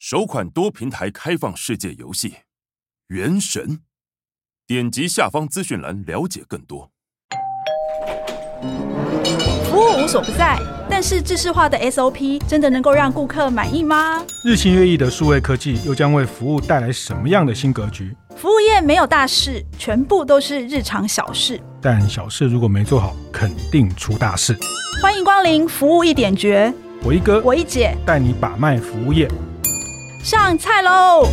[0.00, 2.28] 首款多平台开放世界游戏
[3.08, 3.62] 《原神》，
[4.66, 6.90] 点击下方资讯栏了解更多。
[9.64, 10.58] 服务无所不在，
[10.88, 14.24] 但是制式化的 SOP 真的能够让顾客满意吗？
[14.42, 18.16] 日新月异的数位科技又将为服务带来什么样的新格局？
[18.38, 21.60] 服务业没有大事，全部都是日常小事。
[21.78, 24.56] 但小事如果没做好，肯定出大事。
[25.02, 26.72] 欢迎光临服务一点绝，
[27.02, 29.30] 我一哥，我一姐带你把脉服务业。
[30.22, 31.26] 上菜喽！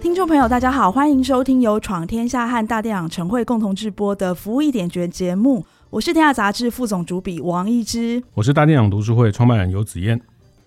[0.00, 5.64] 听众朋友，大家好，欢迎收听由闯天下和大电影晨会共同制播的《服务一点绝》节目。
[5.90, 10.20] 我是天下杂志副总主笔王一之，我是大电影读书会创办人游子燕。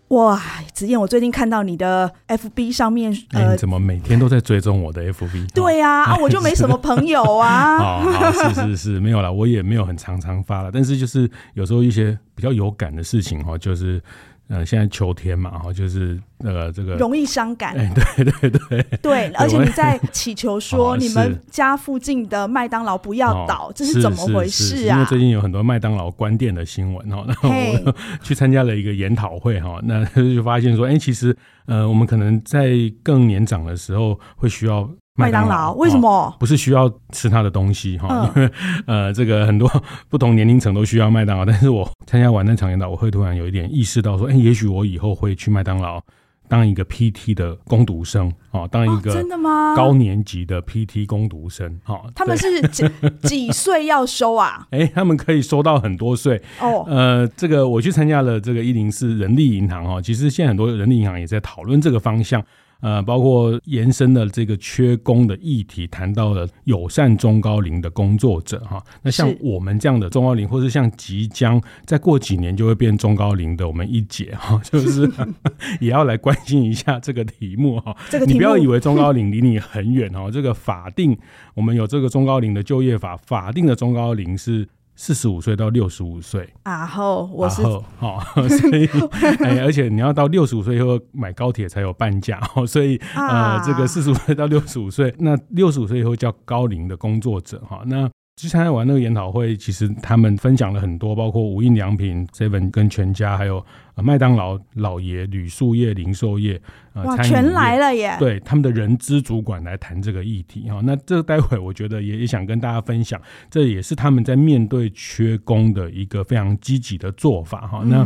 [0.09, 0.41] 哇，
[0.73, 5.51] 子燕，我最近看到你的 FB 上面，呃，怎么每天都在追踪我的 FB？
[5.53, 8.01] 对呀、啊，啊，我就没什么朋友啊。
[8.31, 14.01] 是是是，没有啦，我也没有很常常发了，但是就是有时候一些比较有感的事情哈，就是。
[14.47, 17.75] 呃，现在秋天嘛，哈，就是呃，这个容易伤感。
[17.75, 24.93] 哎，对对对对，而且你在祈求说 你们家附近的麦当劳不要倒，这是怎么回事啊？
[24.95, 32.71] 因为最近有很多麦当劳关店的新闻哈，然后我 去参加了一个研讨会哈，那 就发现说，哎，其实呃，我们可能在
[33.01, 34.89] 更年长的时候会需要。
[35.15, 36.35] 麦当劳为什么、哦？
[36.37, 38.51] 不是需要吃他的东西哈、嗯，因为
[38.85, 39.69] 呃，这个很多
[40.09, 41.45] 不同年龄层都需要麦当劳。
[41.45, 46.01] 但是我参加完那场研讨，我会突然有一点意识到说，哎、欸，也许我以后会去麦当劳
[46.49, 49.73] 当一个 PT 的工读生啊，当一个真的吗？
[49.73, 52.11] 高年级的 PT 工读生哈、哦。
[52.13, 52.85] 他们是几
[53.23, 54.67] 几岁要收啊？
[54.71, 56.83] 哎、欸，他们可以收到很多岁哦。
[56.87, 62.43] 呃，这个我去参加了这个一零四人力银行哈，其实现在很多人力银行也在讨论这个方向。
[62.81, 68.83] 呃，包括延伸的这个缺工的议题，谈到了友善中高龄的工作者哈。
[69.01, 75.09] 那像我们这样的中高龄，或是像即将再过几年就会变中高龄的我们一姐哈， 就是
[75.81, 77.95] 也要来关心一下这个题目哈。
[78.09, 81.17] 这个你不要以为中高龄离你很远哈，这个法定
[81.53, 84.67] 我们有这个中高龄的就业法，法定的中高龄是。
[84.95, 88.87] 四十五岁到六十五岁啊，后我是哦， 所以
[89.43, 98.09] 哎，而且你要到六十五岁以后买高铁才有半价哦， 所以呃，这个四十五岁到六十五岁，那六十五岁以后叫高龄的工作者哈，那。
[98.37, 103.65] 去参加完那个研讨会，其实他们分享了很多，包括无印良品、seven 跟全家，还有
[103.95, 106.61] 麦当劳、老爷、铝塑业、零售业，
[106.95, 108.13] 哇，全来了耶！
[108.19, 110.81] 对，他们的人资主管来谈这个议题哈。
[110.83, 113.17] 那这个待会我觉得也也想跟大家分享，
[113.49, 117.83] 这也是他们在面对缺工的一个非常积极的做法哈。
[117.85, 118.05] 那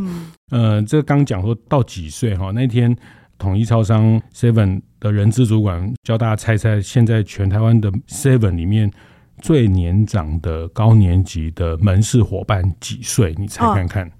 [0.51, 2.51] 呃，这刚讲说到几岁哈？
[2.51, 2.95] 那天
[3.39, 8.91] 统一超商 seven 的人资主管教大家猜猜，现在全台湾的 seven 里面。
[9.41, 13.33] 最年长的高年级的门市伙伴几岁？
[13.37, 14.07] 你猜看看。
[14.07, 14.11] 哦，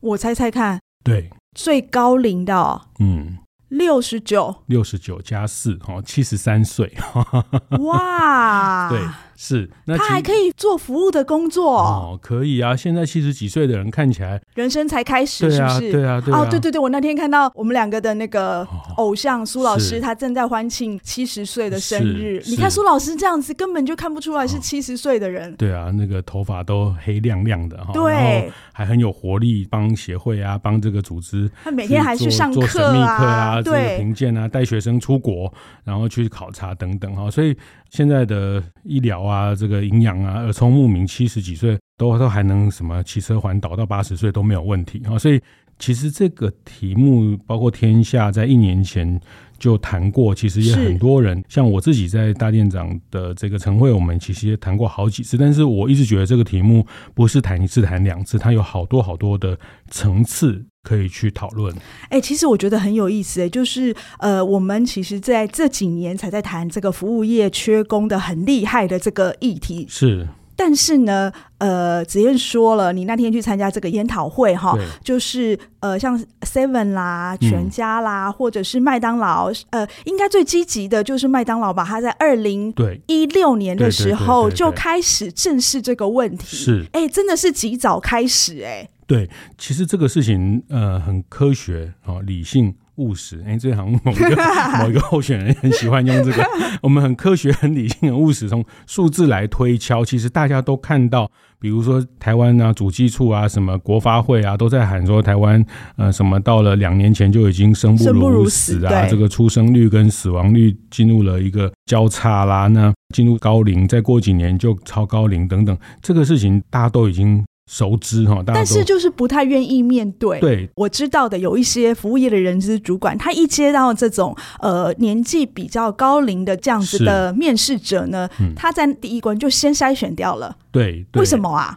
[0.00, 0.80] 我猜猜看。
[1.04, 6.92] 对，最高龄的哦，嗯，六十九，六十九加四，哦，七十三岁。
[7.80, 9.00] 哇，对。
[9.36, 12.74] 是，那他还可以做服务的工作哦，可以啊。
[12.74, 15.92] 现在七十几岁的人看起来人生才开始，是不是？
[15.92, 22.42] 对啊，对啊，哦，对对对，我那天看到我们两个的那个偶像苏老师，他正在欢庆七十岁的生日。
[22.46, 25.54] 你看苏老师这样子，根本就看不出来是七十岁的人。
[25.56, 35.52] 对啊，那个头发都黑亮亮的哈，对，还很有活力，帮协会啊，帮这个组织，他每天还去上课啊，这个评鉴啊，带学生出国，
[35.84, 37.54] 然后去考察等等哈，所以。
[37.90, 45.18] 现在的医疗啊，这个营养啊，耳聪目明，七十几岁都都还能什么骑车环岛到八十岁都没有问题啊！
[45.18, 45.40] 所以
[45.78, 49.20] 其实这个题目，包括天下在一年前
[49.58, 55.36] 就谈过，其实也很多人，像我自己在大店长的这个晨会，我们其实也谈过好几次。
[55.36, 59.58] 但是我一直觉得这个题目不是谈一次、谈两次，它有好多好多的
[59.90, 60.64] 层次。
[60.86, 61.74] 可以去讨论。
[62.10, 69.84] 哎，其实我觉得很有意思，哎，就是呃，我们其实在这几年才在谈这个服务业缺工的很厉害的这个议题。
[69.88, 81.84] 是，但是呢，呃，子燕说了，你那天去参加这个研讨会哈，就是呃，像 Seven 啦、全家啦，嗯、或者是麦当劳，呃，应该最积极的就是麦当劳吧？
[81.84, 82.72] 他在二零
[83.06, 86.56] 一六年的时候就开始正视这个问题。
[86.56, 88.88] 是，哎，真的是及早开始，哎。
[89.06, 93.40] 对，其实这个事情呃很科学啊，理性务实。
[93.46, 94.36] 哎，这好像某一个
[94.82, 96.44] 某一个候选人很喜欢用这个。
[96.82, 100.04] 我们很科学、很理性、很务实，从数字来推敲。
[100.04, 101.30] 其实大家都看到，
[101.60, 105.64] 比如说台湾啊，主计处啊，什么国发会啊，都在喊说台湾
[105.96, 117.44] 呃什么到了两年前就已经生不如死啊，这个出生率跟死亡率进入了一个交叉啦，那进入高龄，再过几年就超高龄等等，这个事情大家都已经。
[117.70, 120.38] 熟知哈，但是就是不太愿意面对。
[120.38, 130.56] 对，我知道的有一些服务业的人资主管，他一接到这种呃年纪比较高龄的这样子的面试者呢，嗯、他在第一关就先筛选掉了。
[130.70, 131.76] 对，对，为什么啊？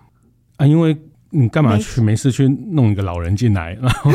[0.58, 0.96] 啊，因为
[1.32, 4.12] 你干嘛去没事去弄一个老人进来， 然后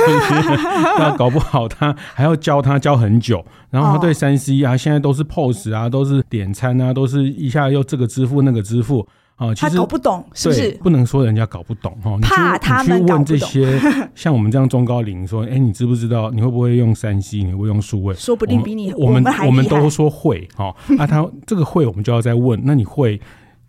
[0.99, 9.05] 那搞不好他还要教他教很久，然后他对三 C 啊，现在都是 POS 啊，都是点餐啊，都是一下又这个支付那个支付。
[9.37, 10.71] 啊，其实他搞不懂，是不是？
[10.83, 12.17] 不能说人家搞不懂哈。
[12.23, 13.37] 怕他们搞不懂。
[13.37, 16.31] 你去问这些 像我们这样中高龄说，哎、欸，你知不知道？
[16.31, 17.43] 你会不会用三 C？
[17.43, 18.15] 你会用数位？
[18.15, 20.75] 说不定比你我们我们，还我们都说会哈。
[20.99, 22.61] 啊，他这个会，我们就要再问。
[22.65, 23.21] 那你会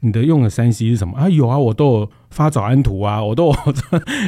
[0.02, 1.28] 你的用的三 C 是什么啊？
[1.28, 3.54] 有啊，我都有发早安图啊， 我都有。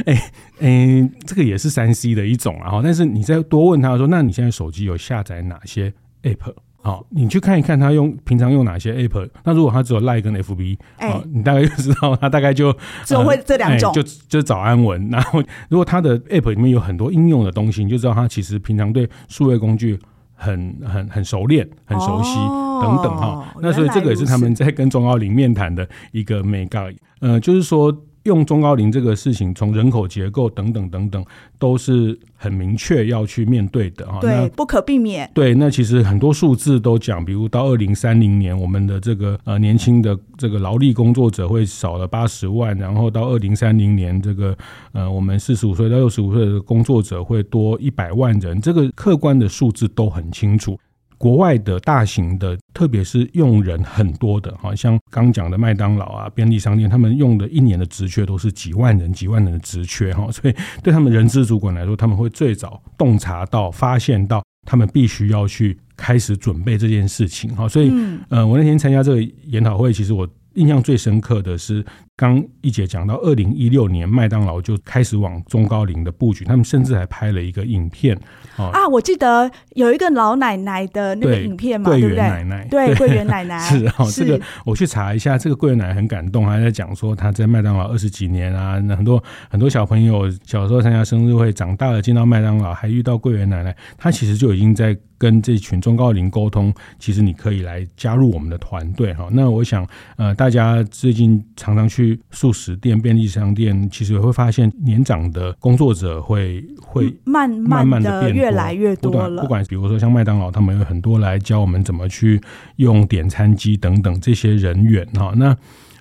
[0.06, 0.22] 哎哎、
[0.58, 2.80] 欸欸，这个也是三 C 的一种啊。
[2.82, 5.92] 但是你再多问他说，那你现在手机有下载哪些
[6.24, 6.52] App？
[6.80, 9.28] 好，你去看一看他用平常用哪些 app。
[9.44, 15.06] 那如果他只有 Line 跟 FB，哎、欸，你大概就知道他大概就只会这两种，就就早安文。
[15.10, 19.98] 然后如果他的 app 里面有很多应用的东西，你就知道他其实平常对数位工具
[20.34, 23.54] 很很很熟练、很熟悉、哦、等等哈。
[23.60, 26.88] 那所以这个也是他们在跟中奥林面谈的一个眉角。
[27.20, 27.94] 呃，就是说。
[28.28, 31.24] 用中高龄这个事情，从人口结构等等等等，
[31.58, 34.18] 都是很明确要去面对的啊。
[34.20, 35.28] 对，不可避免。
[35.32, 44.56] 对，那其实很多数字都讲，比如到二零三零年，我们的这个呃年轻的这个劳力工作者会少了八十万，然后到二零三零年，这个
[44.92, 50.78] 呃我们四十五岁到六十五岁的工作者会多一百万人，这个客观的数字都很清楚。
[51.18, 67.68] 国外的大型的，特别是用人很多的，好像刚讲的麦当劳啊、便利商店，他们用的一年的职缺都是几万人、几万人的职缺哈，所以对他们人资主管来说，他们会最早洞察到、发现到，他们必须要去开始准备这件事情哈。
[67.68, 67.92] 所以，
[68.30, 70.26] 呃，我那天参加这个研讨会，其实我。
[70.54, 71.84] 印象最深刻的是，
[72.18, 78.18] 刚一姐讲到，二零一六年麦当劳就开始往中高龄的布局，他们甚至还拍了一个影片。
[78.56, 82.16] 啊，我记得有一个老奶奶的那个影片嘛，对不对？
[82.16, 99.28] 奶奶，对，桂圆奶奶 是哈，这个我去查一下，这个桂圆奶奶很感动，还在讲说她在麦当劳二十几年啊，那很多很多小朋友小时候参加生日会，长大了进到麦当劳还遇到桂圆奶奶，她其实就已经在跟这群中高龄沟通，其实你可以来加入我们的团队哈。
[99.30, 99.86] 那我想，
[100.16, 109.42] 呃，大家最近常常去速食店、便利商店，其实也会发现年长的工作者会会慢慢慢的变越来越多了。
[109.42, 112.40] 不管比如说像麦当劳，他们有很多来教我们怎么去
[112.76, 115.32] 用点餐机等等这些人员哈。
[115.36, 115.56] 那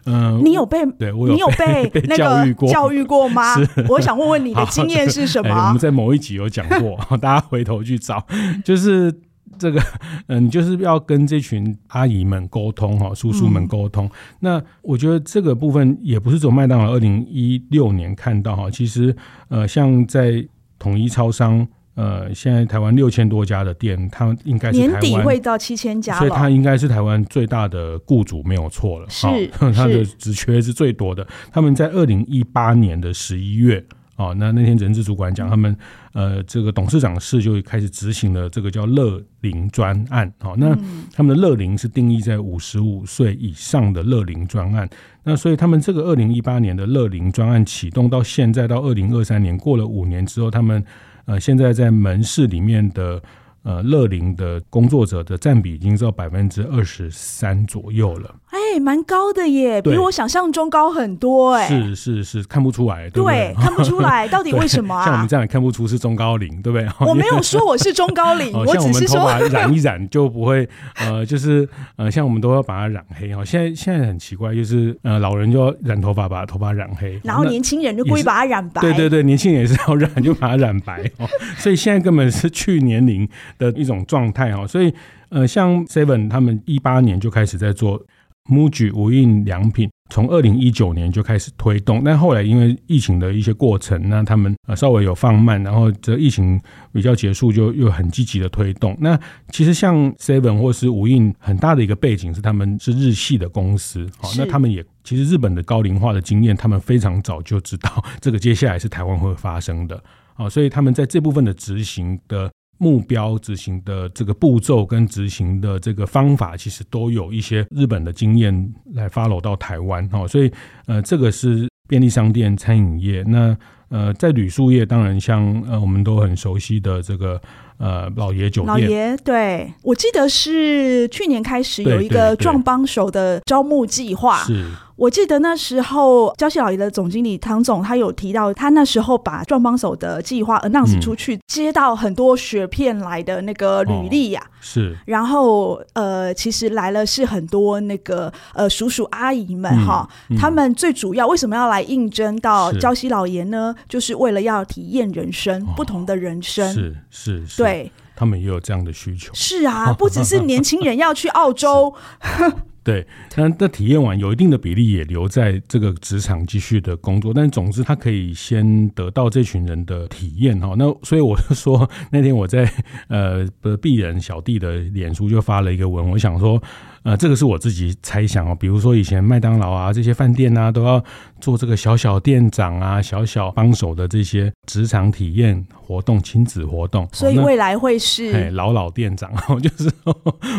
[0.09, 3.55] 嗯，你有被对我有你有 被那个教育过教育过吗？
[3.89, 5.49] 我想问问你的经验是什么？
[5.67, 8.25] 我们在某一集有讲过，大家回头去找，
[8.63, 9.13] 就是
[9.59, 9.81] 这个，
[10.27, 14.05] 嗯， 你就是要跟这群阿姨们沟通哈，叔叔们沟通。
[14.05, 19.15] 嗯、那我觉得这个部分也不是从麦当劳二零一六年看到哈，其实
[19.49, 20.45] 呃，像在
[20.77, 21.67] 统一超商。
[21.99, 29.09] 呃，现在台湾六千多家的店，它应该是年底会到七千家，所以它应该是台湾最大的雇主，没有错了。
[29.09, 29.25] 是，
[29.73, 31.27] 它的职缺是最多的。
[31.51, 33.83] 他们在二零一八年的十一月，
[34.17, 35.73] 哦，那那天人事主管讲，他们
[36.11, 40.29] 呃，这个董事长室就开始执行了这个叫乐龄专案。
[40.39, 40.77] 好，那
[41.13, 44.89] 他们的乐龄是定义在五十五岁以上的乐龄专案。
[45.23, 50.83] 那所以他们这个二零一八年的乐龄专案启动到现在到二零二三年，过了五年之后，他们。
[51.29, 53.21] 呃，现在在门市里面的
[53.63, 58.33] 呃乐龄的工作者的占比已经到百分之二十三左右了。
[58.73, 61.67] 哎，蛮高的耶，比我想象中高很多哎。
[61.67, 65.05] 是是是，看不出来，对，对， 看不出来，到底为什么啊？
[65.05, 66.87] 像我们这样也看不出是中高龄，对不对？
[67.07, 73.43] 我没有说我是中高龄， 我只是说，染一染就不会，呃，就是呃，像我们都要把它染黑哦。
[73.45, 78.81] 现在现在很奇怪，就是呃，老人就要染头发，把头发染黑，然后年轻人就故意把它染白。
[78.81, 81.27] 对对对，年轻人也是要染，就把它染白哦。
[81.57, 84.67] 所以现在根本是去年龄的一种状态哦。
[84.67, 84.93] 所以
[85.29, 88.01] 呃，像 Seven 他们一八年就开始在做。
[88.49, 96.59] MUJI 无印良品从二零一九年就开始推动，但后来因为疫情的一些过程，那他们呃稍微有放慢，然后这疫情
[96.93, 98.95] 比较结束，就又很积极的推动。
[99.01, 99.19] 那
[99.51, 110.01] 其实像 Seven 或是无印，很大的一个背景是他们是日系的公司，好，那他们也其实日本的高龄化的经验，他们非常早就知道这个接下来是台湾会发生的，
[110.37, 112.49] 哦，所以他们在这部分的执行的。
[112.77, 120.51] 目标执行的这个步骤跟执行的这个方法，其实都有一些日本的经验来 follow 到台湾哈，所以
[120.85, 123.23] 呃，这个是便利商店、餐饮业。
[123.27, 123.57] 那
[123.89, 127.41] 呃，在旅宿业，当然像呃，我们都很熟悉的这个
[127.77, 128.67] 呃，老爷酒店。
[128.67, 134.37] 老爷，对，我记得是去年开始有一个壮帮手的招募计划。
[134.43, 134.69] 是。
[134.97, 144.97] 我记得那时候娇西老爷的总经理唐总，他有提到，他那时候把壮帮手的计划 announce 出去，嗯、接到很多雪片来的那个履历呀、啊哦，是。
[145.05, 153.75] 然后呃，其实来了是很多那个呃叔叔阿姨们哈、他们最主要为什么要来应征到娇西老爷呢？
[153.87, 159.31] 就是为了要体验人生、哦，不同的人生，是是是，对，他们也有这样的需求。
[159.35, 161.93] 是啊，不只是年轻人要去澳洲。
[162.87, 170.73] 对，但那体验完有一定的比例也留在这个职场继续的工作，但总之他可以先得到这群人的体验哈。
[170.77, 172.71] 那所以我就说那天我在
[173.09, 173.45] 呃
[173.81, 176.63] 鄙人小弟的脸书就发了一个文，我想说。
[177.03, 178.55] 呃，这个是我自己猜想哦。
[178.59, 181.03] 比如说以前麦当劳啊这些饭店啊，都要
[181.39, 187.07] 做这个小小店长啊、小小帮手的这些职场体验活动、亲子活动。
[187.11, 189.91] 所以未来会是哎老老店长， 就是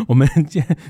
[0.07, 0.27] 我们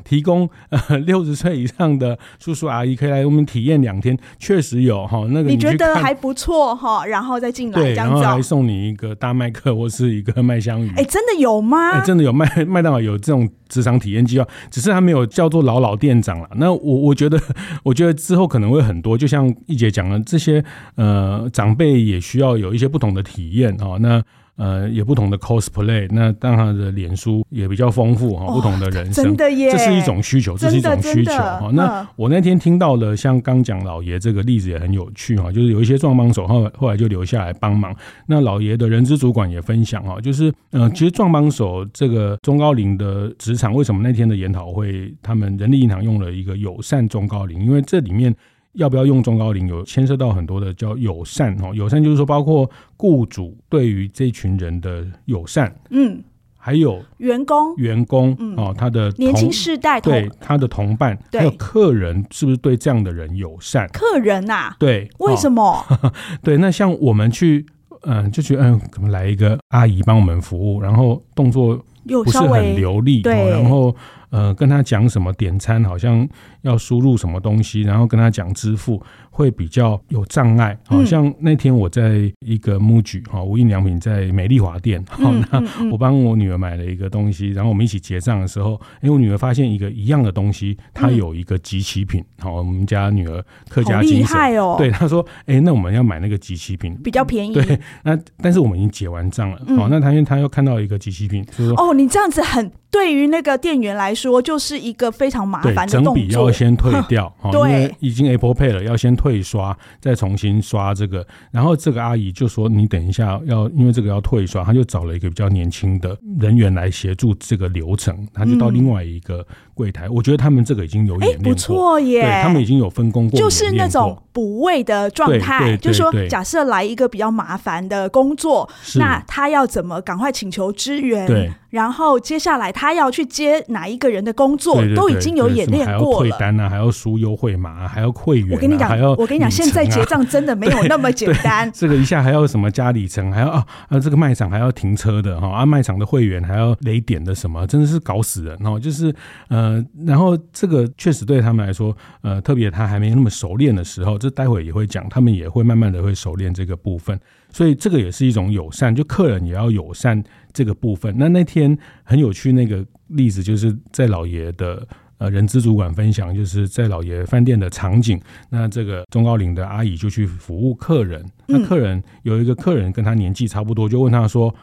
[0.04, 5.26] 提供呃六十岁以上的叔叔阿姨可以来我们体验两天，确实有哈。
[5.30, 10.92] 那个你，你觉得还不错哈，然后再进来这样子，然后还送你一个大麦克或是一个麦香鱼。
[10.96, 11.92] 哎，真的有吗？
[11.92, 15.50] 哎，真的有麦麦当劳有这种职场体验计划，只是他没有叫。
[15.50, 17.42] 做老老店长了，那我我觉得，
[17.82, 24.24] 我觉得之后可能会很多，就像一姐讲的，这些呃长辈也需要有一些不同的体验啊、那。
[24.60, 31.72] 呃，也不同的 cosplay，那当然的脸书也比较丰富哈、哦，不同的人生，真的耶，这是一种需求，这是一种需求哈。
[31.74, 37.96] 那我那天听到了，像刚讲老爷这个例子也很有趣哈，就是有一些壮帮手后后来就留下来帮忙。
[38.28, 48.36] 那老爷的人资主管也分享哈，就是呃，其实壮帮手这个中高龄的职场，为什么那天的研讨会，他们人力银行用了一个友善中高龄，因为这里面。
[48.80, 49.68] 要不要用中高龄？
[49.68, 56.24] 有牵涉到很多的叫友善哦，友善就是说包括雇主对于这群人的友善，嗯，
[56.58, 63.88] 还有员工员工哦，他的年轻世代对他的同伴，还有客人是不是对这样的人友善？
[63.90, 65.86] 客人呐，对，为什么？
[66.42, 67.66] 对，那像我们去，
[68.04, 71.76] 嗯，就觉得嗯，怎么来一个阿姨帮我们服务，然后动作
[72.08, 73.94] 不是很流利，对，然后。
[74.30, 76.28] 呃，跟他讲什么点餐，好像
[76.62, 80.78] 要输入什么东西，然后跟他讲支付会比较有障碍。
[80.86, 92.24] 好像那天我在一个 MUJI 哈无印良品在美丽华店，好，那我帮我女儿买了一个东西，然后我们一起结账的时候，因为我女儿发现一个一样的东西，她有一个集齐品。
[92.40, 97.54] 好，我们家女儿客家精神哦，对，她说，哎，那我们要买那个集齐品，比较便宜。
[97.54, 99.60] 对，那但是我们已经结完账了。
[99.76, 102.72] 好，那她因为她又看到一个集齐品，就说，哦，你这样子很。
[102.92, 106.14] 对于那个店员来说，就是一个非常麻烦的动作。
[106.14, 111.26] 整笔要先退 掉，对，因为已经 Apple Pay 了，要先退刷，再重新刷这个。
[111.52, 118.28] 然后这个阿姨就说：“你等一下，要因为这个要退刷。”她就找了一个比较年轻的人员来协助这个流程。
[118.34, 120.08] 她就到另外一个柜台。
[120.08, 122.22] 嗯、我觉得他们这个已经有演练过，不错耶。
[122.22, 125.78] 对，他们已经有分工过，就是那种补位的状态。
[125.78, 131.28] 就是说，假设来一个比较麻烦的工作，那他要怎么赶快请求支援？
[131.28, 131.52] 对。
[131.70, 136.30] 然后接下来他要去接哪一个人的工作，对对对，都已经有演练过了。
[136.30, 138.54] 还要退单啊，还要输优惠码，还要会员、啊。
[138.56, 141.70] 我跟你讲，还要、啊、我跟你讲，现在结账真的没有那么简单。
[141.74, 148.80] 这个一下还要什么加里程，还要啊啊，这个卖场还要停车的哈，啊卖场的会员还要雷点的什么，真的是搞死人哦。
[148.80, 149.14] 就是
[149.50, 157.20] 呃，然后这个确实对他们来说，呃，特别他还没那么熟练的时候，这待会也会讲，他们也会慢慢的会熟练这个部分。
[157.52, 160.24] 所以这个也是一种友善，就客人也要友善
[160.60, 161.16] 这个部分。
[161.18, 164.86] 那那天很有趣，那个例子就是在老爷的
[165.18, 168.20] 呃人资主管分享，就是在老爷饭店的场景。
[168.50, 174.54] 那这个中高龄的阿姨就去服务客人，那客人有一个客人跟他年纪差不多，就问他说：“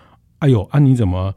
[0.40, 1.32] 哎呦，啊你怎么？”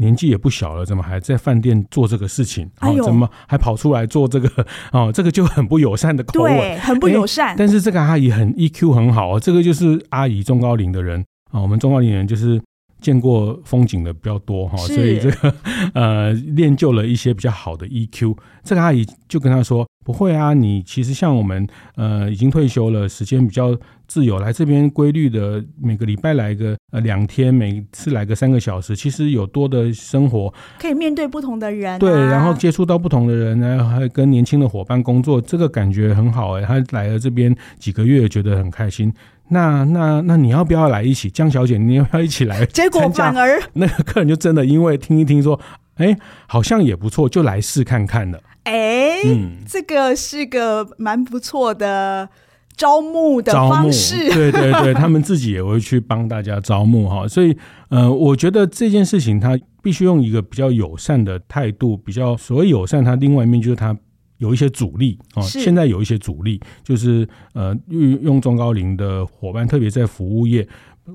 [0.00, 2.70] 年纪也不小了，怎么还在饭店做这个事情？
[2.78, 4.64] 哎呦，怎么还跑出来做这个？
[4.94, 7.56] 哦，这个就很不友善的口吻，对，很不友善。
[7.58, 12.62] 但是这个阿姨很 EQ 很好啊，这个就是阿姨中高龄的人啊，我们中高龄人就是。
[13.00, 15.54] 见过风景的比较多哈，所以这个
[15.94, 18.36] 呃练就了一些比较好的 EQ。
[18.62, 30.50] 这个阿姨就跟他说：“不会啊，你其实像我们呃已经退休了，时间比较自由，来这边规律的每个礼拜来个呃两天，每次来个三个小时，其实有多的生活，
[30.80, 36.62] 可以面对不同的人啊，对，然后接触到不同的人，然后还跟年轻的伙伴工作，这个感觉很好哎。
[36.62, 39.12] 他来了这边几个月，觉得很开心。”
[39.50, 41.28] 那那那你要不要来一起？
[41.28, 42.64] 江小姐，你要不要一起来？
[42.72, 45.60] 结果反而 那个客人就真的因为听一听说，
[45.96, 48.40] 哎、欸，好像也不错，就来试看看了。
[48.68, 49.20] 哎、
[49.66, 52.28] 这个是个蛮不错的
[52.76, 54.28] 招募的方式。
[54.32, 57.26] 对对对，他们自己也会去帮大家招募哈。
[57.28, 57.56] 所以
[57.88, 63.96] 呃，我觉得这件事情他必须用一个比较友善的态度，比较所谓友善，它另外一面就是他。
[64.38, 70.64] 有一些阻力啊，现在有一些阻力，就是呃，用用中高龄的伙伴，特别在服务业，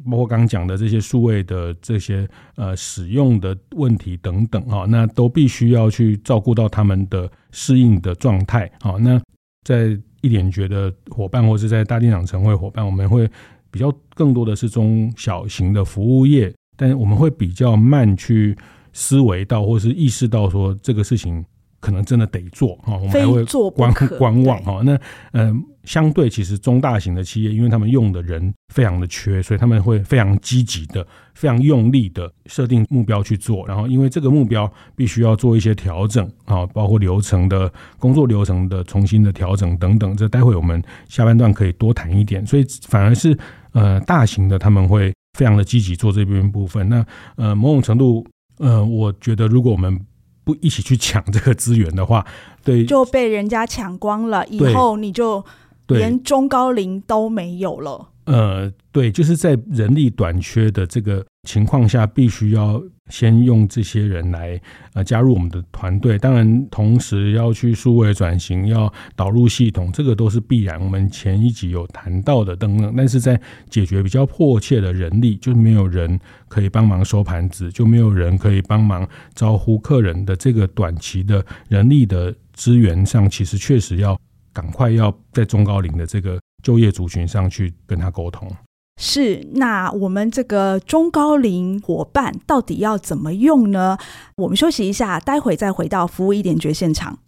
[0.10, 8.94] 包括刚刚讲的这些数位的这些呃使用的问题等等啊，那都必须要去照顾到他们的适应的状态啊。
[9.00, 9.22] 那
[9.66, 13.30] 在一点觉得伙伴，或是在大店长晨会伙伴，我们会
[13.70, 18.58] 比较更多的是中小型的服务业，但是我们会比较慢去
[18.92, 21.44] 思维到，或是意识到说这个事情。
[21.84, 24.82] 可能真的得做哈，我们还会观观望哈。
[24.86, 24.96] 那
[25.34, 33.68] 嗯、呃，相对其实中大型的企业，因为他们用的人非常的缺，所以他们会非常积极的、非常用力的设定目标去做。
[33.68, 40.16] 然后，因为这个目标必须要做一些调整啊，包括流程的工作流程的重新的调整等等。
[40.16, 42.48] 这待会我们下半段可以多谈一点。
[42.48, 43.38] 所以反而是
[43.74, 46.88] 呃大型的他们会非常的积极做这边部分。
[46.88, 48.26] 那呃某种程度
[48.60, 50.00] 呃，我觉得如果我们
[50.44, 52.26] 不一起去抢这个资源的话，
[52.64, 55.44] 对，就被人家抢光了，以后你就
[55.88, 58.10] 连中高龄都没有了。
[58.26, 64.62] 呃，对，就是在人力短缺的这个情况下，必须要先用这些人来
[64.94, 66.18] 呃加入我们的团队。
[66.18, 70.80] 当然，同时要去数位转型，要导入系统，这个都是必然。
[70.82, 73.40] 我们前一集有谈到的等等，但是在
[73.70, 84.18] 解决比较迫切的人力，就是没有人可以帮忙收盘子，就没有人可以帮忙招呼客人的这个短期的人力的资源上，其实确实要
[84.54, 86.40] 赶快要在中高龄的这个。
[86.64, 88.50] 就业族群上去跟他沟通，
[88.96, 89.46] 是。
[89.56, 93.98] 那我们这个中高龄伙伴到底要怎么用呢？
[94.38, 97.20] 我们休息一下，待会再回到服务一点绝现场。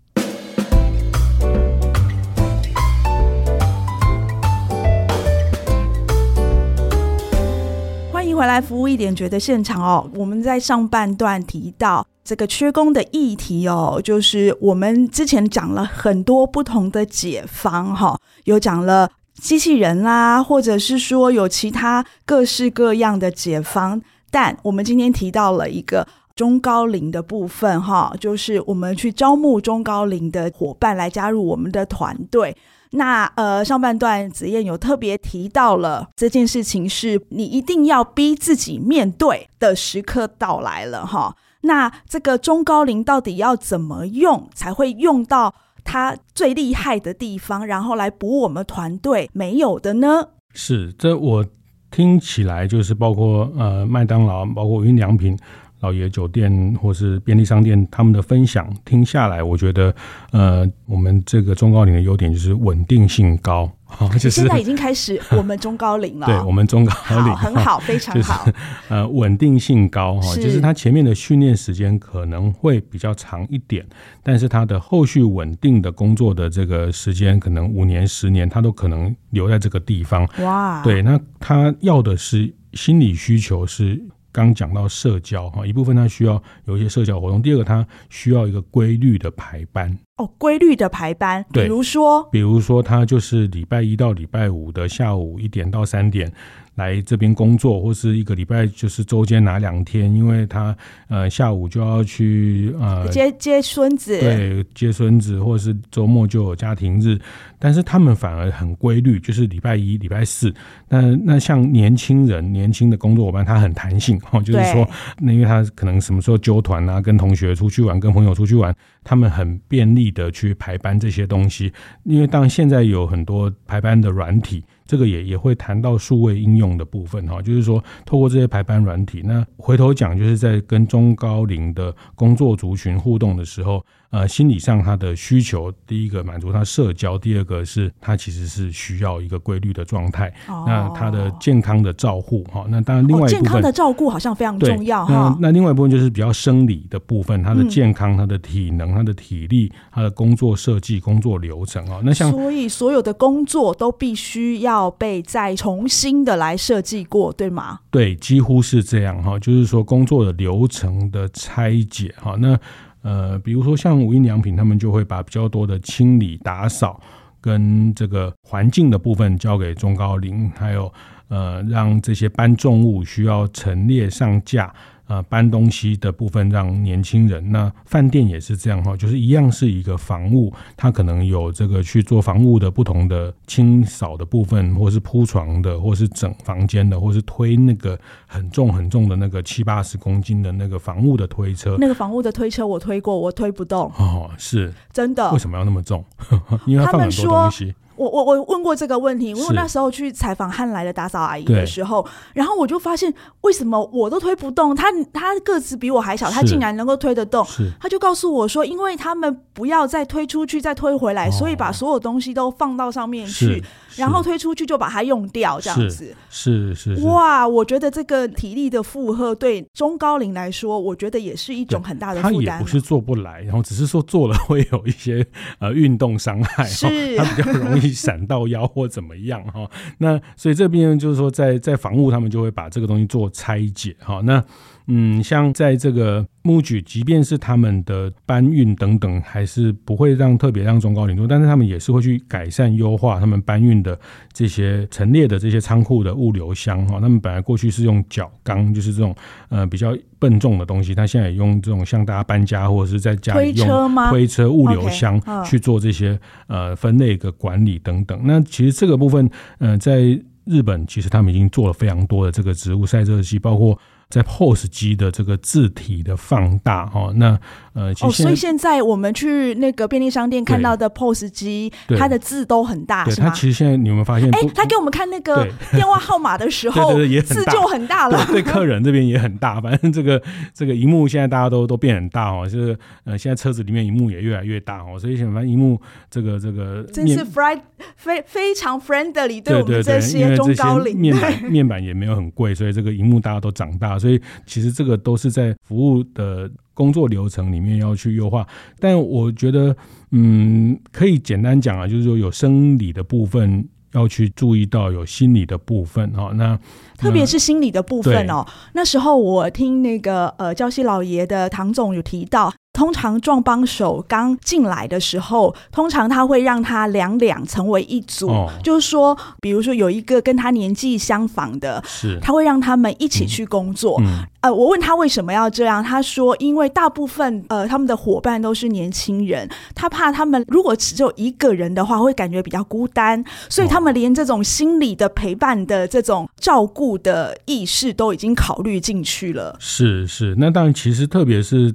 [8.13, 10.10] 欢迎回来，服务一点绝的现场哦。
[10.15, 19.12] 我们在上半段提到这个缺工的议题哦，就是我们之前讲了很多不同的解方哈，有讲了。
[19.42, 24.01] 机器人啦，或者是说有其他各式各样的解方，
[24.32, 32.56] 但我们今天提到了一个中高龄的部分，哈，就是我们去招募中高龄的伙伴来加入我们的团队。
[32.91, 41.36] 那呃，上半段子燕有特别提到了这件事情，是你一定要逼自己面对的时刻到来了，哈。
[41.62, 45.54] 那这个中高龄到底要怎么用才会用到？
[45.86, 50.28] 他最厉害的地方，然后来补我们团队没有的呢？
[50.54, 51.45] 是，这我
[51.89, 55.38] 听起来就是包括呃麦当劳，包括云良品。
[55.82, 59.93] 老爷酒店或是便利商店，他们的分享听下来，我觉得，
[60.32, 63.69] 呃，我们这个中高龄的优点就是稳定性高，
[64.13, 66.93] 就是现在已经开始 我们中高龄了，对，我们中高
[67.26, 68.56] 龄很好，非常好， 就是、
[68.89, 73.86] 呃，稳定性高哈，就是他前面的训练时间可能会比较长一点，
[74.24, 80.28] 但是他的后续稳定的工作的这个时间，可能五年、十年，他都可能留在这个地方。
[80.39, 84.04] 哇，对，那他要的是心理需求是。
[84.36, 96.34] 刚讲到社交哈，一部分他需要有一些社交活动，第二个他需要一个规律的排班哦，规律的排班，比如说，比如说他就是礼拜一到礼拜五的下午一点到三点。
[96.76, 100.76] 来这边工作，或是一个礼拜就是周间哪两天，因为他
[101.08, 107.18] 呃下午就要去呃接接孙子，对，接孙子，或者是周末就有家庭日，
[107.58, 110.54] 但是他们反而很规律，就是礼拜一、礼拜四。
[110.90, 114.88] 那那像年轻人、年轻的工作伙伴，他很弹性哦，就是说，
[115.20, 121.72] 那因为他可能什么时候揪团啊，跟同学出去玩，跟朋友出去玩，他们很便利的去排班这些东西。
[122.04, 124.64] 因为当然现在有很多排班的软体。
[124.86, 133.84] 这个也也会谈到数位应用的部分哈，就是说透过这些排班软体，那回头讲就是在跟中高龄的工作族群互动的时候。
[134.12, 140.34] 呃，心理上他的需求，第一个满足他社交，第二个是他其实是需要一个规律的状态。
[140.48, 145.38] 哦、那他的健康的照护哈，那当然另外一部分、哦、健康的照顾好像非常重要哈。
[145.41, 152.00] 那那另外一部分就是比较生理的部分，他的健康、嗯、他的体能、他的体力、他的工作设计、工作流程啊。
[152.04, 157.80] 那像所以所有的工作都必须要被再重新的来设计过，对吗？
[157.91, 162.58] 对，几乎是这样哈，就是说工作的流程的拆解哈，那。
[163.06, 167.00] 呃，比如说像无印良品，他们就会把比较多的清理、打扫
[167.39, 170.91] 跟这个环境的部分交给中高龄，还有
[171.28, 174.74] 呃，让这些搬重物需要陈列上架，
[175.08, 177.52] 呃搬东西的部分让年轻人。
[177.52, 191.78] 那饭店也是这样哈，就是一样是一个房屋，它可能有这个去做房屋的不同的清扫的部分，或是铺床的，或是整房间的，或是推那个很重很重的那个七八十公斤的那个房屋的推车。
[191.80, 193.91] 那个房屋的推车我推过，我推不动。
[193.98, 195.32] 哦，是真的。
[195.32, 196.04] 为什么要那么重？
[196.65, 197.74] 因为它放很多东西。
[197.95, 207.45] 我我我问过这个问题，因为我那时候去采访汉来的打扫阿姨的时候，然后我就发现为什么我都推不动，他他个子比我还小，他竟然能够推得动。
[207.79, 213.63] 他就告诉我说，因为他们不要再推出去再推回来，哦，所以把所有东西都放到上面去，
[213.95, 216.13] 然后推出去就把它用掉，这样子。
[216.29, 222.45] 是是，是，是哇，我觉得这个体力的负荷对中高龄来说，我觉得也是一种很大的负担。
[222.45, 225.25] 他也不是做不来，然后只是说做了会有一些
[225.60, 227.85] 呃运动伤害，是，他比较容易。
[227.89, 229.69] 闪到腰或怎么样哈？
[229.98, 234.21] 那所以这边就是说在，在防务他们就会把这个东西做拆解哈。
[234.24, 234.43] 那
[234.88, 236.26] 嗯，像在这个。
[236.45, 244.00] MUJI 即便是他们的搬运等等，还是不会让特别让中高龄做，但是他们也是会去改善优化他们搬运的
[244.32, 247.00] 这些陈列的这些仓库的物流箱哈。
[247.02, 249.15] 他们本来过去是用角钢，就是这种
[249.50, 258.21] 呃比较笨重的东西，他现在也用这种像大家搬家或者是在家里用推车物流箱去做这些呃分类的管理等等。
[258.24, 260.00] 那其实这个部分呃在
[260.43, 263.76] 日本其实他们已经做了非常多的这个植物晒热机，包括。
[264.10, 267.38] 在 POS 机的这个字体的放大哦，那
[267.74, 273.28] 呃，哦，所以现在我们去那个便利商店看到的 POS 机，它的字都很大，是吗？
[273.28, 274.30] 它其实现在你有没有发现？
[274.34, 278.24] 哎、欸，他给我们看那个电话号码的时候，对对对，字就很大了。
[278.28, 280.22] 对，对客人这边也很大，反正这个
[280.54, 287.60] 这个荧幕现在大家都都变很大哦，就是呃，现在车子里面荧幕也越来越大哦，所以现在荧幕这个这个真是 friend
[287.98, 293.94] 非非常 friendly，对我们这些中高龄面板面板也没有很贵，所以这个荧幕大家都长大。
[293.97, 298.45] 所以其实这个都是在服务的工作流程里面要去优化，
[298.79, 299.75] 但我觉得，
[300.12, 306.31] 嗯，可以简单讲啊，就是说有生理的部分要去注意到，有心理的部分哦。
[306.36, 306.60] 那
[306.97, 312.53] 特别是心理的部分哦，那时候我听那个呃教西老爷的唐总有提到。
[312.76, 323.98] 通常壮帮手刚进来的时候，通常他会让他两两成为一组，哦、就是说，比如说有一个跟他年纪相仿的，是他会让他们一起去工作。
[324.02, 339.56] 嗯嗯、呃，我问他为什么要这样，他说因为大部分呃他们的伙伴都是年轻人，他怕他们如果只有一个人的话，会感觉比较孤单，所以他们连这种心理的陪伴的这种照顾的意识都已经考虑进去了。
[339.60, 341.74] 是是，那当然其实特别是。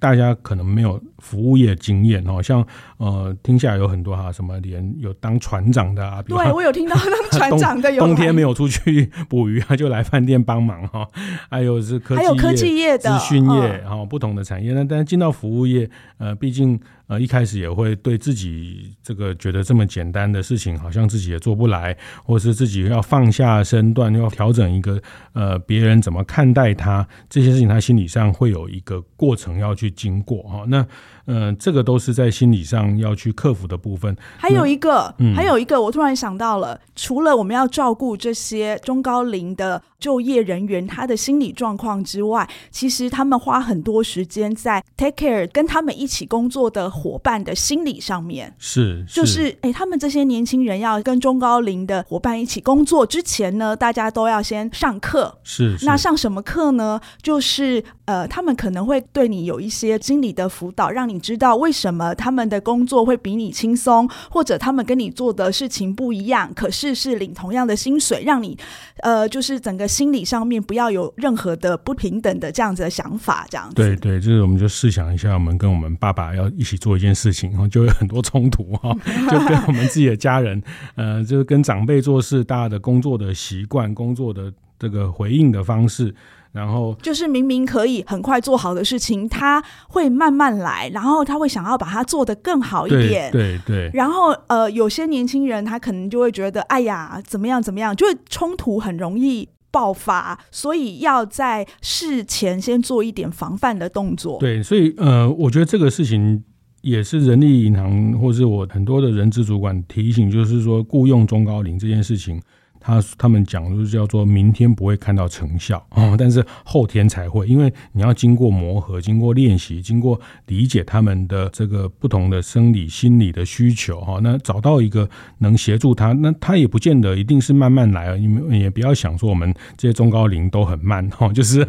[0.00, 11.06] 大家可能没有服务业经验哦，像呃，听下来有很多哈，什么连有当船长的啊，对我有听到当船 长的有，冬天没有出去捕鱼啊，就来饭店帮忙哈，
[11.48, 16.80] 还有是科技业、还有科技业的资讯业，然后不同的产业，那但是进到服务业，呃，毕竟。
[17.10, 30.64] 呃，一开始也会对自己这个觉得这么简单的事情，好像自己也做不来，或是自己要放下身段，要调整一个呃别人怎么看待他这些事情，他心理上会有一个过程要去经过哈。
[30.68, 30.86] 那
[31.24, 34.16] 呃，这个都是在心理上要去克服的部分。
[34.36, 46.90] 还有一个，嗯、还有一个，我突然想到了，除了我们要照顾这些中高龄的就业人员他的心理状况之外，其实他们花很多时间在 take care 跟他们一起工作的。
[47.00, 55.38] 伙伴的心理上面是，是就是哎、欸，他们这些年轻人要跟中高龄的伙伴一起工作之前呢，大家都要先上课。
[55.42, 57.00] 是，是那上什么课呢？
[57.22, 68.56] 就是呃，他们可能会对你有一些心理的辅导，让你知道为什么他们的工作会比你轻松，或者他们跟你做的事情不一样，可是是领同样的薪水，让你
[69.02, 73.74] 呃，就是整个心理上面不要有任何的不平等的这样子的想法，这样子。
[73.74, 77.00] 对对，就是我们就试想一下，我们跟我们爸爸要一起做。
[77.00, 78.94] 一件事情，然后，就有很多冲突，哈，
[79.30, 80.62] 就跟我们自己的家人，
[80.96, 86.14] 呃，就是跟长辈做事，大家的工作的习惯、工作的这个回应的方式，
[86.52, 93.90] 然后就是明明可以很快做好的事情，他会慢慢来，然后他会想要把它做得更好一点，对对，对。
[93.94, 104.38] 然后呃，有些年轻人他可能就会觉得，哎呀，怎么样怎么样，就会冲突很容易爆发，所以要在事前先做一点防范的动作。
[104.40, 106.42] 对，所以呃，我觉得这个事情。
[106.82, 112.40] 也是人力银行，或是我很多的人资主管提醒，就是说雇佣中高龄这件事情，
[112.80, 131.60] 他他们讲就是叫做明天不会看到成效哦，但是后天才会，因为你要经过磨合、经过练习、经过理解他们的这个不同的生理、心理的需求哈，那找到一个能协助他，那他也不见得一定是慢慢来啊，你们也不要想说我们这些中高龄都很慢哈，就是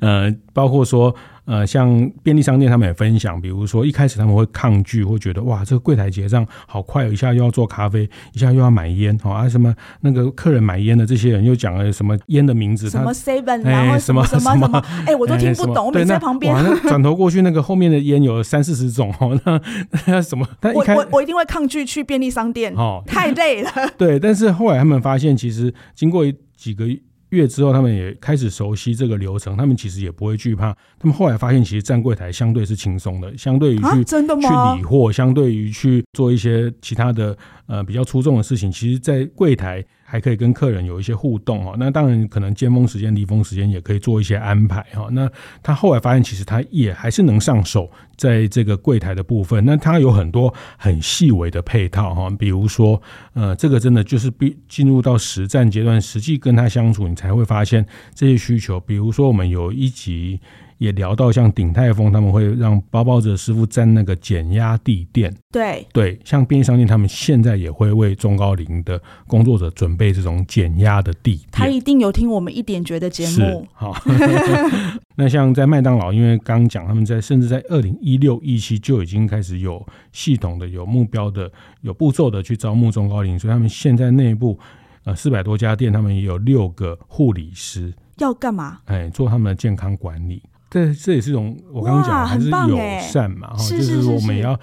[0.00, 1.14] 呃，包括说。
[1.46, 16.54] 呃，像便利商店，他们也分享，比如说一开始他们会抗拒，会觉得哇，这个柜台结账好快，一下又要做咖啡，一下又要买烟，好啊，什么那个客人买烟的这些人又讲了什么烟的名字，什么 seven，然后什么什么什么，哎，我都听不懂，我没在旁边。
[16.88, 19.60] 转头过去，那个后面的烟有三四十种，哦，那
[20.06, 20.48] 那什么？
[20.74, 23.70] 我我我一定会抗拒去便利商店，哦，太累了。
[23.98, 26.24] 对，但是后来他们发现，其实经过
[26.56, 26.86] 几个。
[27.34, 30.72] 月之后，他们也开始熟悉这个流程，他们其实也不会惧怕。
[30.98, 34.74] 他们后来发现，其实站柜台相对是轻松的，相对于去、啊、真的吗？
[34.74, 39.84] 去理货，相对于去做一些其他的呃比较出众的事情，其实，在柜台。
[40.14, 45.08] 还可以跟客人有一些互动哈，那当然可能尖峰时间、离峰时间也可以做一些安排哈。
[45.10, 45.28] 那
[45.60, 49.64] 他后来发现，其实他也还是能上手在这个柜台的部分。
[49.64, 58.78] 那他有很多很细微的配套哈，比如说呃，这个真的就是必进入到实战阶段，实际跟他相处，你才会发现这些需求。
[58.78, 60.38] 比如说我们有一集。
[60.78, 65.34] 也聊到像鼎泰丰，他们会让包包子的师傅占那个减压地垫。
[65.52, 71.48] 对对，像便利商店，他们现在也会为中高龄的工作者准备这种减压的地垫。
[71.52, 73.66] 他一定有听我们一点觉得节目。
[73.72, 73.94] 好，
[75.16, 81.50] 那像在麦当劳，因为刚讲他们在甚至在二零一六一七就已经开始有系统的、有目标的、
[81.82, 84.58] 有步骤的去招募中高龄，所以他们现在内部
[85.04, 88.80] 呃四百多家店，他们也有六个护理师要干嘛？
[88.86, 90.42] 哎，做他们的健康管理。
[90.74, 94.58] 这这也是一种我刚刚讲还是友善嘛，哈，就是我们也要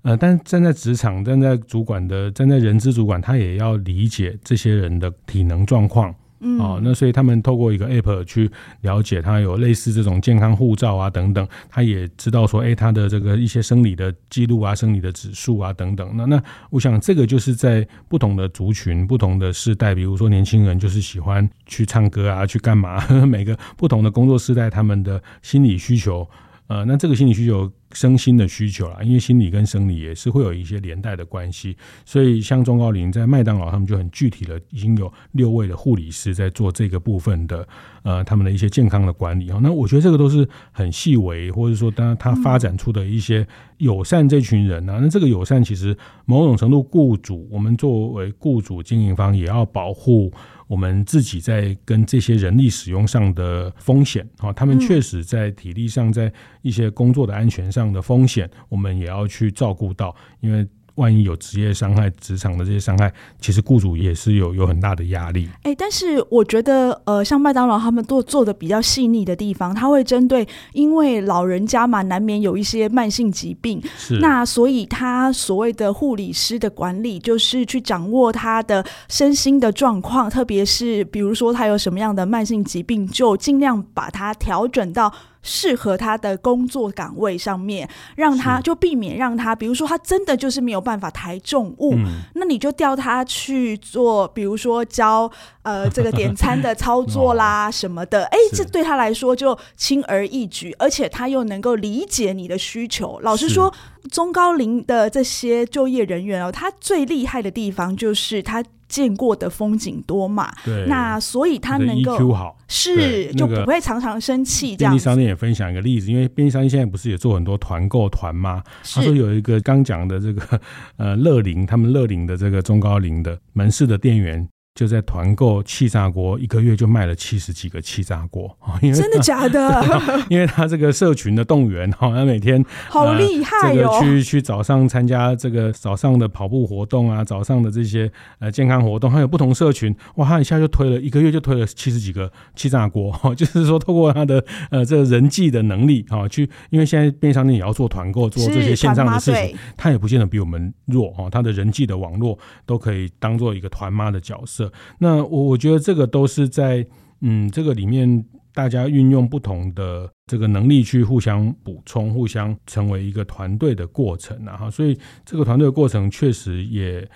[0.00, 6.14] 呃，但站在职场、站在主管的、站在人资主管，他也要理解这些人的体能状况。
[6.40, 8.50] 嗯，哦，那所以他们透过一个 app 去
[8.80, 16.10] 了解，他有类似这种健康护照啊等等，他也知道说，哎，他的这个一些生理的记录啊、生理的指数啊等等。
[16.16, 23.06] 那那我想这个就是在不同的族群、不同的世代，比如说年轻人就是喜欢去唱歌啊，去干嘛？
[23.26, 26.26] 每个不同的工作世代，他们的心理需求。
[26.70, 37.66] 呃，那这个心理需求、身心的需求啦，因为心理跟生理也是会有一些连带的关系，所以像中高龄在麦当劳，他们就很具体的已经有六位的护理师在做这个部分的，
[38.04, 39.58] 呃，他们的一些健康的管理哈。
[39.60, 43.44] 那我觉得这个都是很细微，或者说当然他发展出的一些
[43.78, 50.32] 友善这群人呢、啊，那这个友善其实某种程度，雇主我们作为雇主经营方也要保护。
[50.70, 60.64] 我们自己在跟这些人力使用上的风险，哈，他们确实在体力上，在一些工作的安全上的风险，我们也要去照顾到，因为。
[61.00, 65.48] 万一有职业伤害、职场的这些伤害，其实雇主也是有有很大的压力。
[65.62, 85.10] 哎、欸，但是我觉得，呃，像麦当劳他们做做的比较细腻的地方，他会针对，因为老人家嘛，难免有一些慢性疾病，是那所以他所谓的护理师的管理，就是去掌握他的身心的状况，特别是比如说他有什么样的慢性疾病，就尽量把它调整到。
[85.42, 95.30] 适合他的工作岗位上面，让他就避免让他，比如说他真的就是没有办法抬重物，嗯、那你就调他去做，比如说教
[95.62, 103.18] 呃 这个点餐的操作啦什么的，哎、欸，这对他来说就轻而易举，而且他又能够理解你的需求。
[103.20, 103.72] 老实说，
[104.10, 108.62] 中高龄的这些就业人员哦，他最厉害的地方就是他。
[108.90, 110.52] 见过的风景多嘛？
[110.64, 114.76] 对，那所以他能够 EQ 好，是就不会常常生气。
[114.76, 118.62] 这样，便利商店也分享一个例子，因为便利商店现在不是也做很多团购团吗？
[118.92, 120.60] 他说有一个刚讲的这个
[120.96, 124.46] 呃乐龄，他们乐龄的这个中高龄的门市的店员。
[124.74, 129.84] 就在团购气炸锅，一个月就卖了七十几个气炸锅因为，真的假的？
[130.30, 133.74] 因为他这个社群的动员，好他每天好厉害哦。
[133.74, 154.59] 这个去去早上参加这个早上的跑步活动啊，早上的这些呃健康活动，还有不同社群，哇，他一下就推了一个月就推了七十几个气炸锅， 就是说透过他的呃这个人际的能力啊，去因为现在便利商店也要做团购，做这些线上的事情，他也不见得比我们弱哈，他的人际的网络都可以当做一个团妈的角色。
[154.98, 156.84] 那我我觉得这个都是在
[157.20, 164.70] 嗯这个里面，大家运用不同的这个能力去互相补充，互相成为一个团队的过程啊哈。
[164.70, 167.08] 所以这个团队的过程确实也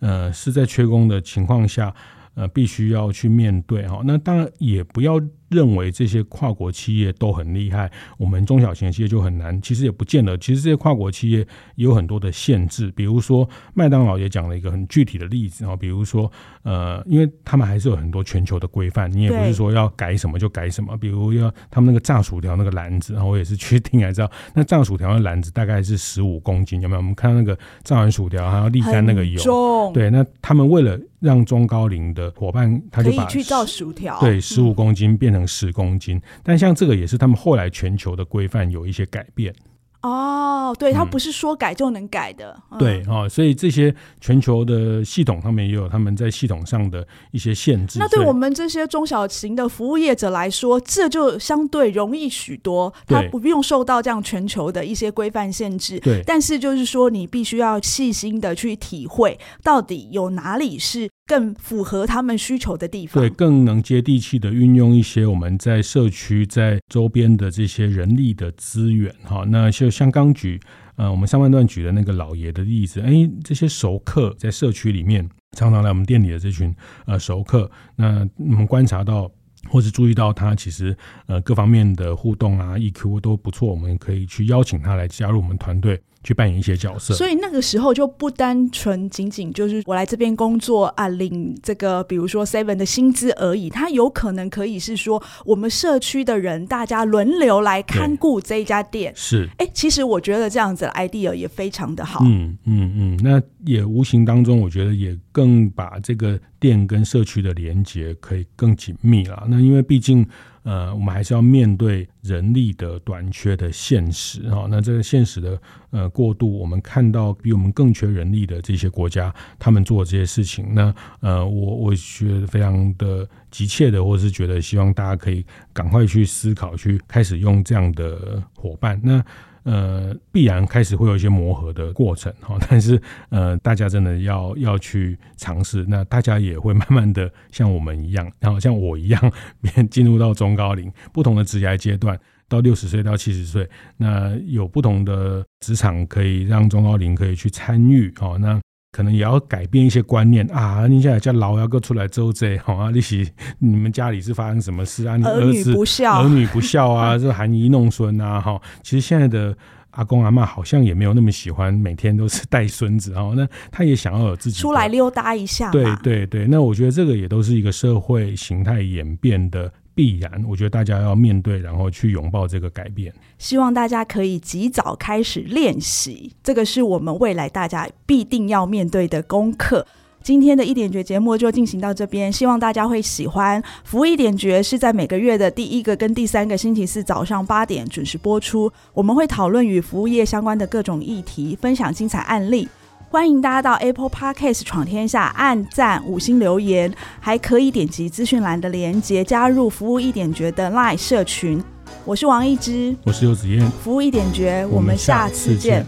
[0.00, 1.94] 呃是在缺工的情况下
[2.34, 4.00] 呃必须要去面对哈。
[4.04, 9.60] 那当然也不要认为这些跨国企业都很厉害，我们中小型企业就很难。
[9.60, 12.90] 其实也不见得，其实这些跨国企业有很多的限制。
[12.92, 16.30] 比如说麦当劳也讲了一个很具体的例子啊，比如说
[16.62, 20.96] 呃，因为他们还是有很多全球的规范，你也不是说要改什么就改什么。
[20.96, 27.00] 比如要他们那个炸薯条那个篮子，然后我也是去听才知道，那炸薯条的篮子大概是十五公斤，有没有？
[27.00, 36.16] 我们看到那个炸完薯条还要沥干那个油，对，那他们为了让中高龄的伙伴，他就把可以去造薯条，对，十五公斤变成十公斤。
[36.16, 36.22] 嗯。
[36.42, 39.54] 但像这个也是他们后来全球的规范有一些改变。
[40.02, 42.58] 哦，对，它不是说改就能改的。
[42.78, 47.98] 对哦，所以这些全球的系统上面也有他们在系统上的一些限制。
[47.98, 56.00] 那对我们这些中小型的服务业者来说，这就相对容易许多，它不用受到这样全球的一些规范限制。
[56.00, 61.10] 对，但是就是说，你必须要细心的去体会，到底有哪里是。
[61.30, 69.44] 更符合他们需求的地方，对，更能接地气的运用一些我们在社区在周边的这些人力的资源哈。
[69.46, 70.58] 那就像刚举
[70.96, 73.12] 呃，我们上半段举的那个老爷的例子，哎，
[73.44, 75.24] 这些熟客在社区里面
[75.56, 76.74] 常常来我们店里的这群
[77.06, 79.30] 呃熟客，那我们观察到
[79.68, 86.00] 或是注意到他其实呃各方面的互动啊 EQ 都不错，我们可以去邀请他来加入我们团队。
[86.22, 99.12] 去扮演一些角色，所以那个时候就不单纯仅仅就是我来这边工作啊，领这个比如说 Seven 的薪资而已，它有可能可以是说我们社区的人大家轮流来看顾这一家店。
[99.16, 102.22] 是，哎、欸，其实我觉得这样子的 idea 也非常的好。
[102.26, 109.46] 嗯嗯嗯，那也无形当中，我觉得也更把这个店跟社区的连接可以更紧密了。
[109.48, 110.26] 那因为毕竟。
[110.62, 114.66] 呃，我们还是要面对人力的短缺的现实哈。
[114.70, 129.00] 那这个现实的呃过度，我们看到比我们更缺人力的这些国家，他们做这些事情，那呃，我我觉得非常的急切的，或者是觉得希望大家可以赶快去思考，去开始用这样的伙伴。
[129.02, 129.24] 那
[129.70, 148.60] 呃，必然开始会有一些磨合的过程哈， 但是呃，大家真的要要去尝试，那大家也会慢慢的像我们一样， 然后像我一样，变进入到中高龄不同的职业阶段，到六十岁到七十岁，那有不同的职场可以让中高龄可以去参与哦，那。
[148.92, 150.86] 可能也要改变一些观念啊！
[150.88, 152.90] 你现在叫老幺哥出来周这，好啊！
[152.90, 153.26] 你是
[153.58, 155.16] 你们家里是发生什么事啊？
[155.16, 157.16] 你儿子儿女不孝，儿女不孝啊！
[157.18, 158.40] 这含饴弄孙啊！
[158.40, 159.56] 哈，其实现在的
[159.92, 163.32] 阿公阿嬷好像也没有那么喜欢每天都是带孙子哦。
[163.36, 165.70] 那他也想要有自己出来溜达一下。
[165.70, 169.72] 对对对，那我觉得这个也都是一个社会形态演变的。
[169.94, 173.12] 必然，我觉得大家要面对，然后去拥抱这个改变。
[173.38, 179.86] 希望大家可以及早开始练习，这个是我们未来大家必定要面对的功课。
[180.22, 183.62] 今天的一点绝节目就进行到这边，希望大家会喜欢。
[183.84, 192.68] 服务一点绝是在每个月的第一个跟第三个星期四早上八点准时播出，我们会讨论与服务业相关的各种议题，分享精彩案例。
[193.12, 201.60] 欢迎大家到 Apple Podcast 闯天下，按赞五星留言，还可以点击资讯栏的连接加入服务一点觉的 Line 社群。
[202.04, 205.84] 我是王一之，我是游子燕，服务一点觉，我们下次见。